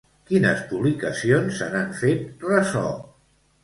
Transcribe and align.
Quines 0.29 0.63
publicacions 0.71 1.61
se 1.61 1.71
n'han 1.77 1.95
fet 2.03 2.47
ressò? 2.53 2.85